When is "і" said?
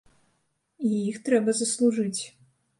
0.87-0.95